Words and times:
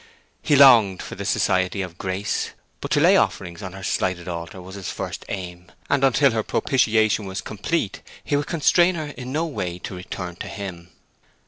He 0.41 0.55
longed 0.55 0.99
for 1.03 1.13
the 1.13 1.25
society 1.25 1.83
of 1.83 1.99
Grace. 1.99 2.53
But 2.79 2.89
to 2.89 2.99
lay 2.99 3.15
offerings 3.17 3.61
on 3.61 3.73
her 3.73 3.83
slighted 3.83 4.27
altar 4.27 4.59
was 4.59 4.73
his 4.73 4.89
first 4.89 5.23
aim, 5.29 5.71
and 5.91 6.03
until 6.03 6.31
her 6.31 6.41
propitiation 6.41 7.27
was 7.27 7.39
complete 7.39 8.01
he 8.23 8.35
would 8.35 8.47
constrain 8.47 8.95
her 8.95 9.09
in 9.15 9.31
no 9.31 9.45
way 9.45 9.77
to 9.77 9.93
return 9.95 10.37
to 10.37 10.47
him. 10.47 10.89